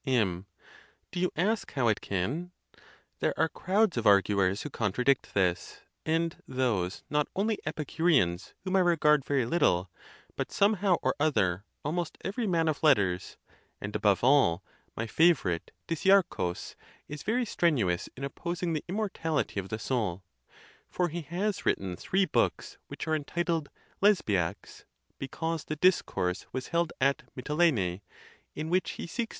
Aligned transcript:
M. 0.03 0.47
Do 1.11 1.19
you 1.19 1.29
ask 1.35 1.73
how 1.73 1.87
it 1.87 2.01
can? 2.01 2.53
There 3.19 3.35
are 3.39 3.47
crowds 3.47 3.97
of 3.97 4.07
ar 4.07 4.19
guers 4.19 4.63
who 4.63 4.71
contradict 4.71 5.35
this; 5.35 5.81
and 6.07 6.41
those 6.47 7.03
not 7.07 7.27
only 7.35 7.59
Epicureans, 7.67 8.55
whom 8.63 8.77
I 8.77 8.79
regard 8.79 9.23
very 9.23 9.45
little, 9.45 9.91
but, 10.35 10.51
somehow 10.51 10.95
or 11.03 11.13
other, 11.19 11.65
almost 11.85 12.17
every 12.23 12.47
man 12.47 12.67
of 12.67 12.81
letters; 12.81 13.37
and, 13.79 13.95
above 13.95 14.23
all, 14.23 14.63
my 14.97 15.05
favorite 15.05 15.69
Diczear 15.87 16.23
chus 16.35 16.75
is 17.07 17.21
very 17.21 17.45
strenuous 17.45 18.09
in 18.17 18.23
opposing 18.23 18.73
the 18.73 18.83
immortality 18.87 19.59
of 19.59 19.69
the 19.69 19.77
soul: 19.77 20.23
for 20.89 21.09
he 21.09 21.21
has 21.21 21.63
written 21.63 21.95
three 21.95 22.25
books, 22.25 22.79
which 22.87 23.07
are 23.07 23.13
entitled 23.15 23.69
Lesbiacs, 24.01 24.83
because 25.19 25.65
the 25.65 25.75
discourse 25.75 26.47
was 26.51 26.69
held 26.69 26.91
at 26.99 27.21
Mitylene, 27.35 28.01
in 28.55 28.67
which 28.71 28.93
he 28.93 29.05
seeks. 29.05 29.29